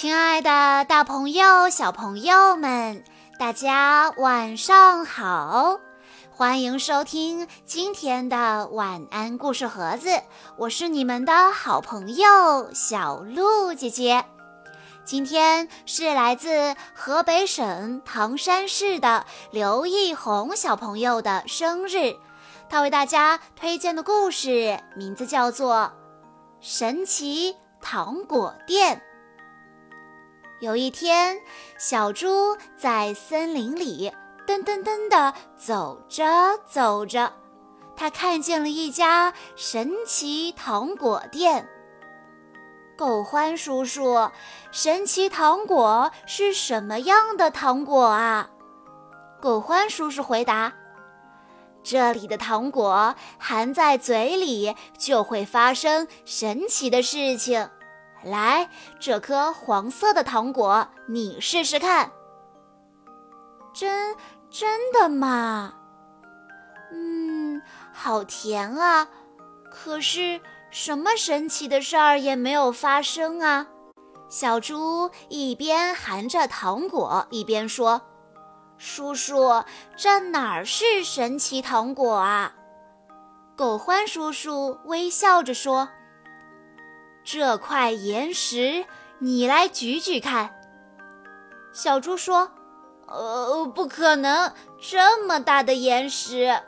[0.00, 3.04] 亲爱的，大朋友、小朋友们，
[3.38, 5.78] 大家晚上好！
[6.30, 10.22] 欢迎收听今天的晚安故事盒子，
[10.56, 14.24] 我是你们的好朋友小鹿姐姐。
[15.04, 22.16] 今天是来自河北省唐山市的刘义红小朋友的生日，
[22.70, 25.76] 他为大家推荐的故事名字叫做
[26.62, 28.96] 《神奇糖果店》。
[30.60, 31.40] 有一天，
[31.78, 34.12] 小猪在森林里
[34.46, 37.32] 噔噔噔地走着走着，
[37.96, 41.66] 他看见了一家神奇糖果店。
[42.94, 44.30] 狗欢叔叔，
[44.70, 48.50] 神奇糖果是什么样的糖果啊？
[49.40, 50.74] 狗欢叔叔回答
[51.82, 57.70] ：“这里的糖果含在嘴里，就会发生神奇的事情。”
[58.24, 62.12] 来，这颗黄色的糖果，你试试看。
[63.72, 64.16] 真
[64.50, 65.74] 真的吗？
[66.92, 69.08] 嗯，好甜啊！
[69.70, 73.68] 可是什么神奇的事儿也没有发生啊！
[74.28, 78.02] 小猪一边含着糖果，一边说
[78.76, 79.64] ：“叔叔，
[79.96, 82.54] 这哪儿是神奇糖果啊？”
[83.56, 85.88] 狗欢叔叔微笑着说。
[87.32, 88.84] 这块岩石，
[89.20, 90.50] 你来举举看。
[91.72, 92.50] 小猪说
[93.06, 96.60] ：“呃，不可能，这么大的岩石。”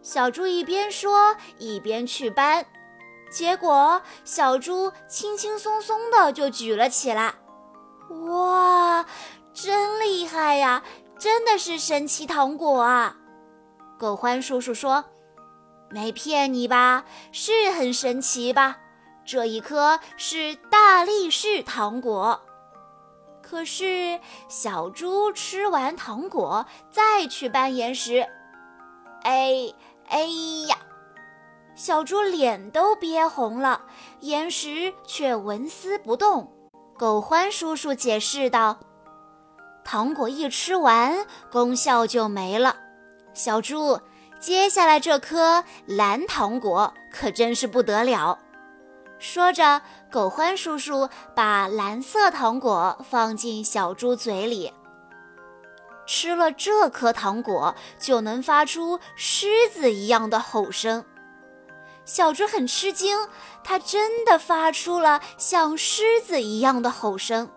[0.00, 2.66] 小猪一边说一边去搬，
[3.32, 7.34] 结果小猪轻轻松松的就举了起来。
[8.28, 9.04] 哇，
[9.52, 10.84] 真厉害呀！
[11.18, 13.16] 真的是神奇糖果啊！
[13.98, 15.06] 狗欢叔叔说
[15.90, 17.04] ：“没骗你吧？
[17.32, 18.76] 是很神奇吧？”
[19.28, 22.40] 这一颗是大力士糖果，
[23.42, 28.26] 可是小猪吃完糖果再去搬岩石，
[29.24, 29.70] 哎
[30.08, 30.22] 哎
[30.66, 30.78] 呀，
[31.74, 33.82] 小猪脸都憋红了，
[34.20, 36.50] 岩石却纹丝不动。
[36.96, 38.78] 狗欢叔叔解释道
[39.84, 42.74] ：“糖果一吃完，功效就没了。
[43.34, 44.00] 小猪，
[44.40, 48.38] 接下来这颗蓝糖果可真是不得了。”
[49.18, 54.72] 说着，狗欢叔叔把蓝色糖果放进小猪嘴里。
[56.06, 61.04] 吃了这颗糖果，就能发出狮子一样的吼声。
[62.04, 63.28] 小猪很吃惊，
[63.62, 67.50] 它真的发出了像狮子一样的吼声。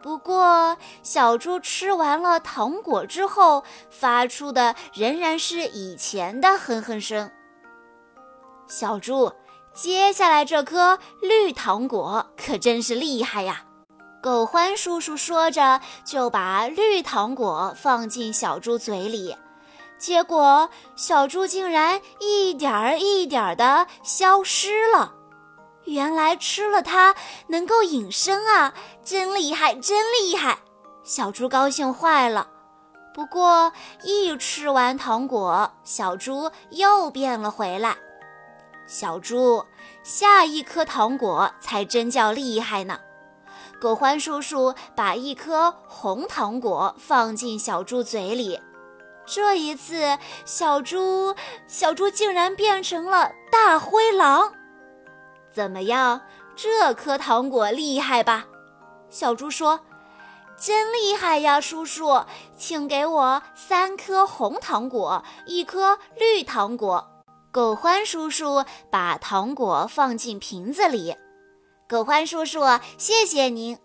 [0.00, 7.30] 不过，小猪吃完了糖果之后，发出的仍然是以前的哼哼声。
[8.68, 9.32] 小猪。
[9.74, 13.64] 接下来这颗绿糖果可真是厉害呀！
[14.22, 19.34] 狗欢叔叔说着，就把绿糖果放进小猪嘴里，
[19.98, 25.14] 结果小猪竟然一点儿一点儿地消失了。
[25.84, 27.14] 原来吃了它
[27.48, 30.58] 能够隐身啊，真厉害，真厉害！
[31.02, 32.46] 小猪高兴坏了。
[33.14, 33.72] 不过
[34.04, 37.96] 一吃完糖果，小猪又变了回来。
[38.92, 39.64] 小猪，
[40.02, 43.00] 下一颗糖果才真叫厉害呢！
[43.80, 48.60] 狗欢叔叔把一颗红糖果放进小猪嘴里，
[49.24, 51.34] 这一次，小猪
[51.66, 54.52] 小猪竟然变成了大灰狼。
[55.50, 56.20] 怎么样，
[56.54, 58.44] 这颗糖果厉害吧？
[59.08, 59.80] 小猪说
[60.60, 62.22] ：“真厉害呀，叔叔，
[62.58, 67.08] 请给我三颗红糖果，一颗绿糖果。”
[67.52, 71.14] 狗欢叔叔把糖果放进瓶子里。
[71.86, 72.60] 狗欢叔叔，
[72.96, 73.78] 谢谢您。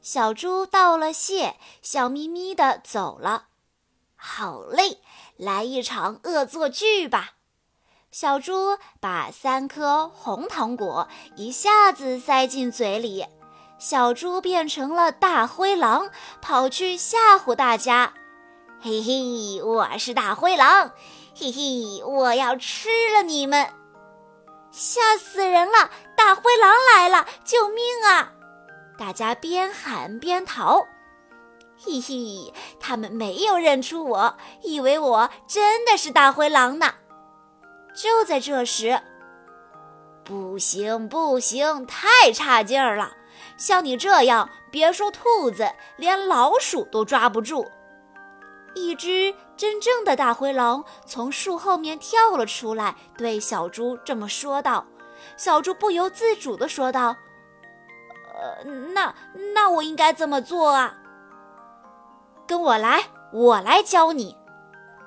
[0.00, 3.48] 小猪道了谢，笑眯眯地走了。
[4.16, 5.02] 好嘞，
[5.36, 7.32] 来一场恶作剧吧！
[8.10, 13.26] 小猪把三颗红糖果一下子塞进嘴里，
[13.78, 16.08] 小猪变成了大灰狼，
[16.40, 18.14] 跑去吓唬大家。
[18.80, 20.92] 嘿嘿，我是大灰狼。
[21.40, 23.64] 嘿嘿，我要吃了你们！
[24.72, 25.88] 吓死人了！
[26.16, 28.32] 大灰狼来了，救命啊！
[28.98, 30.84] 大家边喊边逃。
[31.76, 36.92] 嘿嘿，他们没有认出我，以为我真的是大灰狼呢。
[37.94, 39.00] 就在这时，
[40.24, 43.12] 不行不行，太差劲儿了！
[43.56, 47.64] 像你这样，别说兔子，连老鼠都抓不住。
[48.86, 54.86] 一只真正的大灰狼从树后面跳了出来，对小猪这么说道。
[55.36, 57.16] 小猪不由自主地说道
[58.34, 58.64] ：“呃，
[58.94, 59.14] 那
[59.54, 60.96] 那我应该怎么做啊？
[62.46, 64.36] 跟我来，我来教你。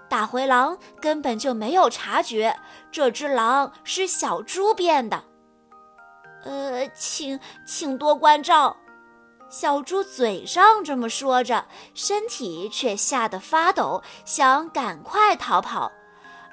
[0.10, 2.60] 大灰狼根本就没有察觉
[2.92, 5.24] 这只狼是小猪变的。
[6.44, 8.76] 呃，请请多关照。
[9.52, 15.92] 小猪嘴上这么说着，身体却吓得发抖，想赶快逃跑。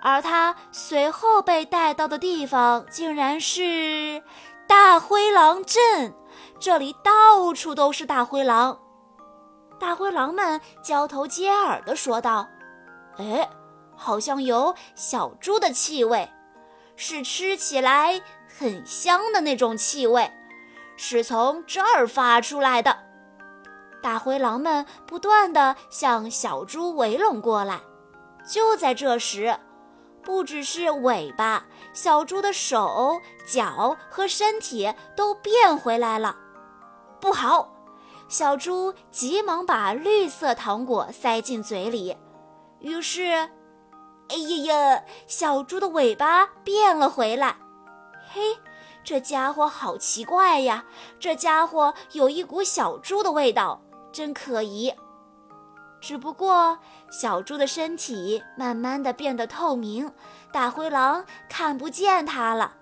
[0.02, 4.20] 而他随后被带到的地方，竟然是
[4.66, 6.12] 大灰狼镇。
[6.58, 8.80] 这里到处都是大灰狼。
[9.78, 12.48] 大灰狼们交头接耳地说道
[13.18, 13.48] ：“哎，
[13.96, 16.28] 好像有小猪的气味，
[16.96, 18.20] 是吃起来
[18.58, 20.28] 很香的那种气味。”
[20.98, 22.98] 是从这儿发出来的。
[24.02, 27.80] 大灰狼们不断地向小猪围拢过来。
[28.46, 29.58] 就在这时，
[30.22, 36.36] 不只是尾巴，小猪的手、脚和身体都变回来了。
[37.20, 37.74] 不好！
[38.28, 42.16] 小猪急忙把绿色糖果塞进嘴里。
[42.80, 43.22] 于是，
[44.28, 47.56] 哎呀呀，小猪的尾巴变了回来。
[48.30, 48.40] 嘿！
[49.04, 50.84] 这家伙好奇怪呀！
[51.18, 53.80] 这家伙有一股小猪的味道，
[54.12, 54.94] 真可疑。
[56.00, 56.78] 只不过
[57.10, 60.12] 小猪的身体慢慢的变得透明，
[60.52, 62.74] 大灰狼看不见它了。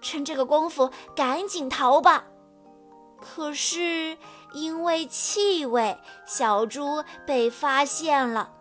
[0.00, 2.24] 趁这个功夫，赶紧逃吧！
[3.20, 4.16] 可是
[4.52, 8.52] 因为气味，小猪被发现了。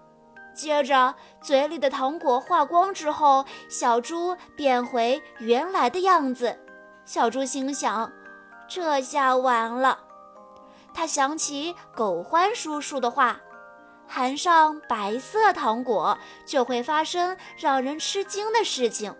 [0.58, 6.60] 接着，嘴里的糖果化光之后，小猪变回原来的样子。
[7.06, 8.12] 小猪心想
[8.68, 10.00] ：“这下完了。”
[10.96, 13.40] 他想起狗欢叔叔的话
[14.08, 19.16] ：“含上白色糖果，就会发生让人吃惊的事情。”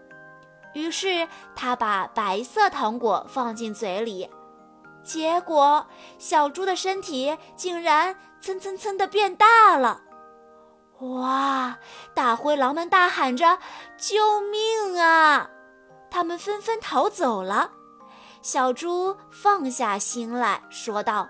[0.74, 4.28] 于是，他把白色糖果放进嘴里，
[5.04, 5.86] 结果
[6.18, 10.02] 小猪的身体竟然蹭蹭蹭地变大了。
[11.00, 11.78] 哇！
[12.14, 13.60] 大灰狼们大喊着
[13.98, 15.50] ：“救命啊！”
[16.10, 17.72] 他们纷纷逃走了。
[18.42, 21.28] 小猪放下心来说道：“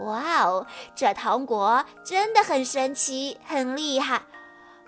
[0.00, 4.22] 哇哦，这糖果真的很神奇，很厉害。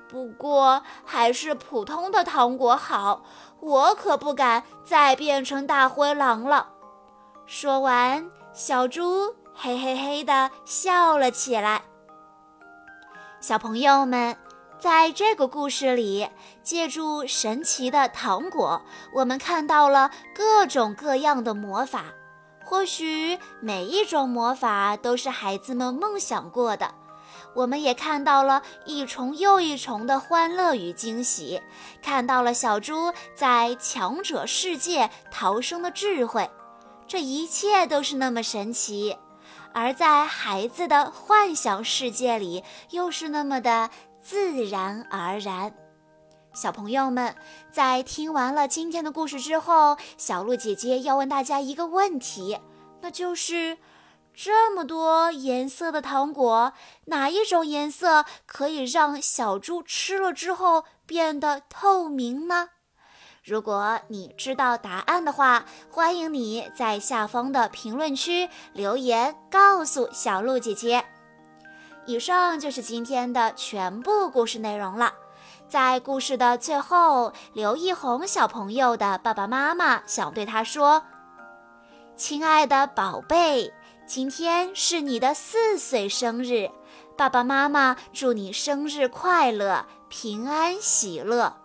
[0.09, 3.23] 不过还是普通的糖果好，
[3.61, 6.71] 我可不敢再变成大灰狼了。”
[7.47, 11.83] 说完，小猪嘿嘿嘿地笑了起来。
[13.41, 14.37] 小朋友们，
[14.79, 16.29] 在这个故事里，
[16.63, 18.83] 借助神奇的糖果，
[19.15, 22.05] 我们看到了各种各样的魔法。
[22.63, 26.95] 或许每一种魔法都是孩子们梦想过的。
[27.55, 31.63] 我们也看到了一重又一重的欢乐与惊喜，
[32.03, 36.49] 看到了小猪在强者世界逃生的智慧。
[37.07, 39.17] 这一切都是那么神奇。
[39.73, 43.91] 而在孩子的幻想世界里，又是那么的
[44.21, 45.75] 自然而然。
[46.53, 47.37] 小朋友们，
[47.71, 52.59] 在听完了今天的故事之后，小鹿姐姐要问大家一个问题，
[53.01, 53.79] 那就是：
[54.35, 56.73] 这么多颜色的糖果，
[57.07, 62.71] 哪一种颜色可以让小猪吃了之后变得透明呢？
[63.43, 71.03] 如果你知道答案的话，欢迎你在下方的评论区留言告诉小鹿姐姐。
[72.05, 75.15] 以上就是今天的全部故事内容了。
[75.69, 81.03] 在故事的最后，刘一红小朋友的爸爸妈妈想对他说
[82.17, 83.73] ：“亲爱的宝贝，
[84.07, 86.71] 今天是你的四岁生日，
[87.17, 91.57] 爸爸妈妈祝你生日快乐，平安喜乐。”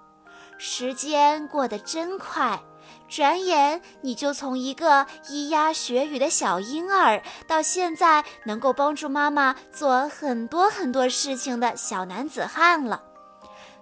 [0.57, 2.59] 时间过得真快，
[3.07, 13.03] 转眼你就从一个咿呀学语的小婴儿，到现在能够帮助妈妈做很多很多事情的小男子汉了。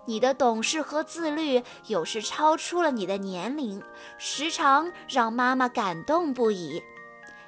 [0.05, 3.81] 你的懂事和自律有时超出了你的年龄，
[4.17, 6.83] 时常让妈妈感动不已。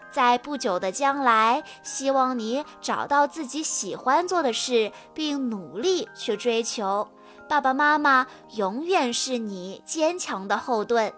[0.09, 7.09] 在不久的将来，希望你找到自己喜欢做的事，并努力去追求。
[7.47, 11.13] 爸爸妈妈永远是你坚强的后盾。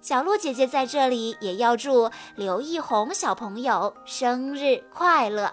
[0.00, 5.52] 小鹿姐姐在这里也要祝刘一红小朋友生日快乐。